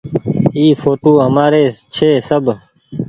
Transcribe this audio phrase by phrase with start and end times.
[0.55, 1.63] اي ڦوٽو همآري
[1.93, 2.43] ڇي۔ سب۔